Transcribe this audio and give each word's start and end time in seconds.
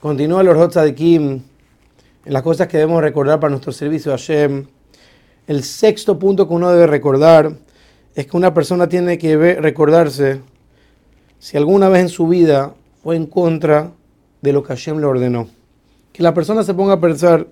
Continúa 0.00 0.44
los 0.44 0.74
de 0.74 0.94
Kim 0.94 1.42
en 2.24 2.32
las 2.32 2.44
cosas 2.44 2.68
que 2.68 2.78
debemos 2.78 3.02
recordar 3.02 3.40
para 3.40 3.50
nuestro 3.50 3.72
servicio 3.72 4.12
a 4.12 4.16
Hashem. 4.16 4.66
El 5.48 5.64
sexto 5.64 6.20
punto 6.20 6.46
que 6.46 6.54
uno 6.54 6.70
debe 6.70 6.86
recordar 6.86 7.52
es 8.14 8.26
que 8.28 8.36
una 8.36 8.54
persona 8.54 8.88
tiene 8.88 9.18
que 9.18 9.56
recordarse 9.60 10.40
si 11.40 11.56
alguna 11.56 11.88
vez 11.88 12.02
en 12.02 12.08
su 12.10 12.28
vida 12.28 12.74
fue 13.02 13.16
en 13.16 13.26
contra 13.26 13.90
de 14.40 14.52
lo 14.52 14.62
que 14.62 14.68
Hashem 14.68 15.00
le 15.00 15.06
ordenó. 15.06 15.48
Que 16.12 16.22
la 16.22 16.32
persona 16.32 16.62
se 16.62 16.74
ponga 16.74 16.92
a 16.92 17.00
pensar, 17.00 17.48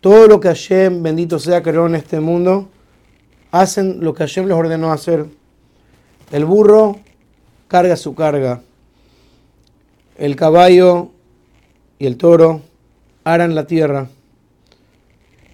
todo 0.00 0.26
lo 0.28 0.40
que 0.40 0.48
Hashem, 0.48 1.02
bendito 1.02 1.38
sea, 1.38 1.62
creó 1.62 1.86
en 1.86 1.96
este 1.96 2.20
mundo, 2.20 2.70
hacen 3.50 4.02
lo 4.02 4.14
que 4.14 4.22
Hashem 4.22 4.46
les 4.46 4.56
ordenó 4.56 4.92
hacer. 4.92 5.26
El 6.32 6.46
burro 6.46 7.00
carga 7.68 7.96
su 7.96 8.14
carga. 8.14 8.62
El 10.16 10.36
caballo 10.36 11.10
y 11.98 12.06
el 12.06 12.16
toro 12.16 12.60
aran 13.24 13.54
la 13.54 13.66
tierra. 13.66 14.08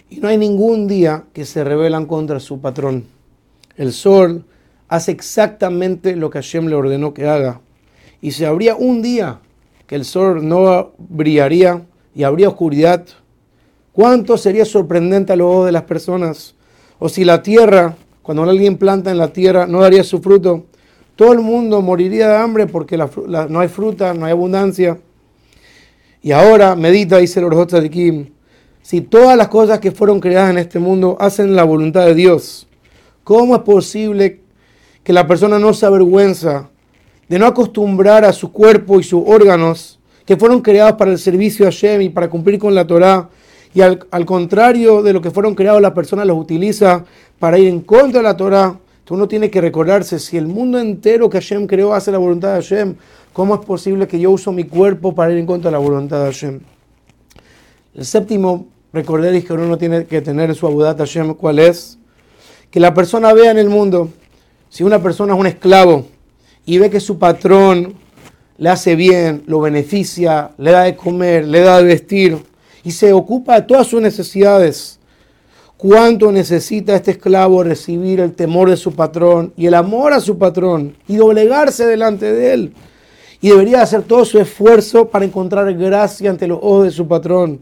Y 0.09 0.17
no 0.17 0.29
hay 0.29 0.39
ningún 0.39 0.89
día 0.89 1.25
que 1.33 1.45
se 1.45 1.63
rebelan 1.63 2.07
contra 2.07 2.41
su 2.41 2.61
patrón. 2.61 3.05
El 3.77 3.93
sol 3.93 4.45
hace 4.89 5.13
exactamente 5.13 6.16
lo 6.16 6.30
que 6.30 6.39
Hashem 6.39 6.66
le 6.66 6.75
ordenó 6.75 7.15
que 7.15 7.27
haga. 7.27 7.61
Y 8.21 8.33
si 8.33 8.45
habría 8.45 8.75
un 8.75 9.03
día 9.03 9.39
que 9.87 9.95
el 9.95 10.05
sol 10.05 10.47
no 10.47 10.93
brillaría 10.99 11.83
y 12.15 12.25
habría 12.25 12.49
oscuridad, 12.49 13.07
¿cuánto 13.93 14.37
sería 14.37 14.65
sorprendente 14.65 15.33
a 15.33 15.37
los 15.37 15.47
ojos 15.47 15.66
de 15.66 15.73
las 15.73 15.85
personas? 15.85 16.55
O 16.99 17.09
si 17.09 17.25
la 17.25 17.43
tierra, 17.43 17.97
cuando 18.23 18.43
alguien 18.43 18.77
planta 18.77 19.11
en 19.11 19.19
la 19.19 19.33
tierra, 19.33 19.66
no 19.66 19.80
daría 19.80 20.02
su 20.02 20.21
fruto, 20.21 20.66
todo 21.15 21.33
el 21.33 21.41
mundo 21.41 21.80
moriría 21.83 22.29
de 22.29 22.37
hambre 22.37 22.66
porque 22.66 22.99
no 22.99 23.61
hay 23.61 23.69
fruta, 23.69 24.13
no 24.13 24.27
hay 24.27 24.33
abundancia. 24.33 24.99
Y 26.23 26.33
ahora 26.33 26.77
medita, 26.77 27.19
dice 27.19 27.41
el 27.41 27.91
Kim, 27.91 28.30
si 28.83 29.01
todas 29.01 29.37
las 29.37 29.49
cosas 29.49 29.80
que 29.80 29.90
fueron 29.90 30.21
creadas 30.21 30.51
en 30.51 30.59
este 30.59 30.79
mundo 30.79 31.16
hacen 31.18 31.57
la 31.57 31.65
voluntad 31.65 32.04
de 32.04 32.15
Dios, 32.15 32.66
¿cómo 33.24 33.57
es 33.57 33.62
posible 33.62 34.40
que 35.02 35.12
la 35.12 35.27
persona 35.27 35.59
no 35.59 35.73
se 35.73 35.87
avergüenza 35.87 36.68
de 37.29 37.38
no 37.38 37.46
acostumbrar 37.46 38.24
a 38.24 38.32
su 38.32 38.52
cuerpo 38.52 39.01
y 39.01 39.02
sus 39.02 39.23
órganos 39.27 39.99
que 40.27 40.37
fueron 40.37 40.60
creados 40.60 40.95
para 40.95 41.10
el 41.10 41.18
servicio 41.18 41.66
a 41.66 41.71
Shem 41.71 42.02
y 42.02 42.09
para 42.10 42.29
cumplir 42.29 42.59
con 42.59 42.74
la 42.74 42.87
Torah? 42.87 43.30
Y 43.73 43.80
al, 43.80 44.27
contrario 44.27 45.02
de 45.02 45.12
lo 45.12 45.21
que 45.23 45.30
fueron 45.30 45.55
creados, 45.55 45.80
la 45.80 45.95
persona 45.95 46.24
los 46.24 46.37
utiliza 46.37 47.05
para 47.38 47.59
ir 47.59 47.68
en 47.68 47.80
contra 47.80 48.18
de 48.18 48.24
la 48.24 48.37
Torah. 48.37 48.77
Uno 49.10 49.27
tiene 49.27 49.51
que 49.51 49.60
recordarse, 49.60 50.21
si 50.21 50.37
el 50.37 50.46
mundo 50.46 50.79
entero 50.79 51.29
que 51.29 51.38
Hashem 51.38 51.66
creó 51.66 51.93
hace 51.93 52.12
la 52.12 52.18
voluntad 52.18 52.55
de 52.55 52.62
Hashem, 52.62 52.95
¿Cómo 53.33 53.55
es 53.55 53.61
posible 53.65 54.09
que 54.09 54.19
yo 54.19 54.33
uso 54.33 54.51
mi 54.51 54.65
cuerpo 54.65 55.15
para 55.15 55.31
ir 55.31 55.39
en 55.39 55.47
contra 55.47 55.71
de 55.71 55.73
la 55.73 55.79
voluntad 55.79 56.19
de 56.19 56.25
Hashem? 56.25 56.61
El 57.95 58.05
séptimo, 58.05 58.67
recordéis 58.93 59.45
que 59.45 59.53
uno 59.53 59.79
tiene 59.79 60.05
que 60.05 60.21
tener 60.21 60.51
en 60.51 60.57
su 60.57 60.67
de 60.67 60.95
Hashem, 60.97 61.35
¿cuál 61.35 61.61
es? 61.61 61.97
Que 62.73 62.81
la 62.81 62.93
persona 62.93 63.33
vea 63.33 63.53
en 63.53 63.59
el 63.59 63.69
mundo, 63.69 64.11
si 64.69 64.83
una 64.83 65.01
persona 65.01 65.34
es 65.34 65.41
un 65.41 65.47
esclavo 65.47 66.06
y 66.67 66.78
ve 66.78 66.91
que 66.91 66.99
su 66.99 67.19
patrón 67.19 67.95
le 68.59 68.69
hace 68.69 68.97
bien, 68.97 69.45
lo 69.47 69.61
beneficia, 69.61 70.51
le 70.59 70.73
da 70.73 70.83
de 70.83 70.97
comer, 70.97 71.47
le 71.47 71.61
da 71.61 71.78
de 71.78 71.84
vestir 71.84 72.37
y 72.83 72.91
se 72.91 73.12
ocupa 73.12 73.61
de 73.61 73.62
todas 73.62 73.87
sus 73.87 74.03
necesidades, 74.03 74.99
cuánto 75.77 76.33
necesita 76.33 76.97
este 76.97 77.12
esclavo 77.12 77.62
recibir 77.62 78.19
el 78.19 78.33
temor 78.33 78.71
de 78.71 78.77
su 78.77 78.93
patrón 78.93 79.53
y 79.56 79.67
el 79.67 79.75
amor 79.75 80.12
a 80.12 80.21
su 80.21 80.37
patrón 80.37 80.97
y 81.06 81.15
doblegarse 81.15 81.87
delante 81.87 82.33
de 82.33 82.53
él 82.55 82.75
y 83.41 83.49
debería 83.49 83.83
hacer 83.83 84.03
todo 84.03 84.25
su 84.25 84.38
esfuerzo 84.38 85.09
para 85.09 85.25
encontrar 85.25 85.72
gracia 85.75 86.31
ante 86.31 86.47
los 86.47 86.59
ojos 86.59 86.84
de 86.84 86.91
su 86.91 87.09
patrón. 87.09 87.60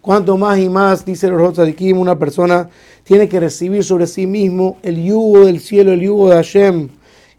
Cuanto 0.00 0.38
más 0.38 0.58
y 0.58 0.70
más, 0.70 1.04
dice 1.04 1.26
el 1.26 1.76
Kim, 1.76 1.98
una 1.98 2.18
persona 2.18 2.70
tiene 3.04 3.28
que 3.28 3.38
recibir 3.38 3.84
sobre 3.84 4.06
sí 4.06 4.26
mismo 4.26 4.78
el 4.82 5.02
yugo 5.04 5.44
del 5.44 5.60
cielo, 5.60 5.92
el 5.92 6.00
yugo 6.00 6.30
de 6.30 6.36
Hashem. 6.36 6.88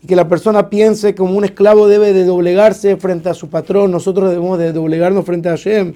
Y 0.03 0.08
que 0.08 0.16
la 0.16 0.28
persona 0.28 0.69
piense 0.69 1.16
como 1.16 1.36
un 1.36 1.44
esclavo 1.44 1.88
debe 1.88 2.14
de 2.14 2.24
doblegarse 2.24 2.97
frente 2.97 3.30
a 3.30 3.34
su 3.34 3.50
patrón. 3.50 3.92
Nosotros 3.92 4.30
debemos 4.30 4.59
de 4.59 4.74
doblegarnos 4.74 5.25
frente 5.25 5.50
a 5.50 5.53
Hashem. 5.53 5.94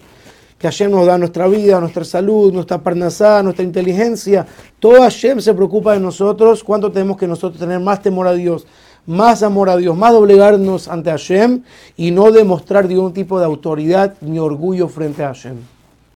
Que 0.58 0.68
Hashem 0.68 0.90
nos 0.90 1.06
da 1.06 1.20
nuestra 1.20 1.48
vida, 1.48 1.80
nuestra 1.80 2.04
salud, 2.04 2.52
nuestra 2.52 2.80
parnasá, 2.80 3.44
nuestra 3.44 3.64
inteligencia. 3.64 4.48
Todo 4.80 5.02
Hashem 5.02 5.42
se 5.42 5.54
preocupa 5.54 5.94
de 5.94 6.00
nosotros. 6.00 6.64
¿Cuánto 6.64 6.92
tenemos 6.92 7.18
que 7.18 7.28
nosotros 7.28 7.60
tener 7.60 7.80
más 7.80 8.02
temor 8.02 8.28
a 8.28 8.34
Dios? 8.34 8.66
Más 9.06 9.44
amor 9.44 9.70
a 9.70 9.78
Dios, 9.78 9.96
más 9.98 10.14
doblegarnos 10.14 10.88
ante 10.88 11.12
Hashem 11.12 11.64
y 11.96 12.12
no 12.12 12.32
demostrar 12.32 12.88
ningún 12.88 13.14
tipo 13.14 13.40
de 13.40 13.46
autoridad 13.46 14.16
ni 14.22 14.40
orgullo 14.40 14.88
frente 14.88 15.24
a 15.24 15.28
Hashem. 15.28 15.75